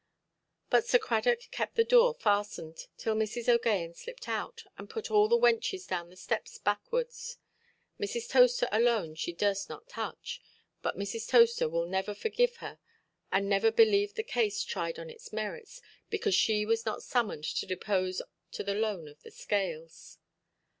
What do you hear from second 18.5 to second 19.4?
to the loan of the